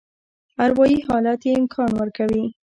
اروایي 0.63 0.97
حالت 1.07 1.41
یې 1.47 1.51
امکان 1.59 1.89
ورکوي. 1.99 2.45